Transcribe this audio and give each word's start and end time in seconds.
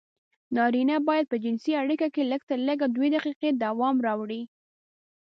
نارينه 0.55 0.95
بايد 1.07 1.25
په 1.31 1.37
جنسي 1.43 1.71
اړيکه 1.81 2.07
کې 2.13 2.29
لږترلږه 2.31 2.87
دوې 2.95 3.09
دقيقې 3.15 3.49
دوام 3.63 3.95
راوړي. 4.07 4.41